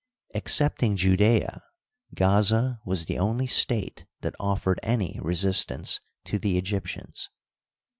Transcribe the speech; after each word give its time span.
Excepting 0.33 0.95
Judea, 0.97 1.61
Gaza 2.15 2.81
was 2.83 3.05
the 3.05 3.19
only 3.19 3.45
state 3.45 4.07
that 4.21 4.33
offered 4.39 4.79
any 4.81 5.19
resistance 5.21 5.99
to 6.23 6.39
the 6.39 6.57
Egyptians. 6.57 7.29